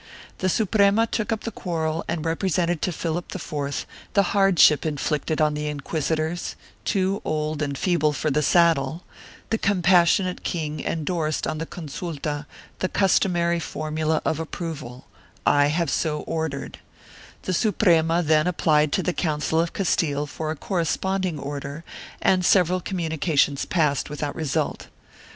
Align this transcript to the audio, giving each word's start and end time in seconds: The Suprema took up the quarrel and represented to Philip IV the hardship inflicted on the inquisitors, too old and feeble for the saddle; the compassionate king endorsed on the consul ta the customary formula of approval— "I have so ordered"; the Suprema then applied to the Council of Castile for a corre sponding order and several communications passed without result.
The 0.39 0.49
Suprema 0.49 1.05
took 1.05 1.31
up 1.31 1.41
the 1.41 1.51
quarrel 1.51 2.03
and 2.07 2.25
represented 2.25 2.81
to 2.81 2.91
Philip 2.91 3.35
IV 3.35 3.85
the 4.13 4.23
hardship 4.33 4.83
inflicted 4.83 5.39
on 5.39 5.53
the 5.53 5.67
inquisitors, 5.67 6.55
too 6.85 7.21
old 7.23 7.61
and 7.61 7.77
feeble 7.77 8.11
for 8.11 8.31
the 8.31 8.41
saddle; 8.41 9.03
the 9.51 9.59
compassionate 9.59 10.41
king 10.43 10.79
endorsed 10.79 11.45
on 11.45 11.59
the 11.59 11.67
consul 11.67 12.15
ta 12.15 12.45
the 12.79 12.89
customary 12.89 13.59
formula 13.59 14.23
of 14.25 14.39
approval— 14.39 15.05
"I 15.45 15.67
have 15.67 15.91
so 15.91 16.21
ordered"; 16.21 16.79
the 17.43 17.53
Suprema 17.53 18.23
then 18.23 18.47
applied 18.47 18.91
to 18.93 19.03
the 19.03 19.13
Council 19.13 19.59
of 19.59 19.71
Castile 19.73 20.25
for 20.25 20.49
a 20.49 20.55
corre 20.55 20.83
sponding 20.83 21.37
order 21.39 21.83
and 22.23 22.43
several 22.43 22.81
communications 22.81 23.65
passed 23.65 24.09
without 24.09 24.35
result. 24.35 24.87